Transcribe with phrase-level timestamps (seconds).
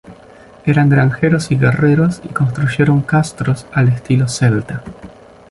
[0.65, 4.83] Eran granjeros y guerreros y construyeron castros al estilo celta.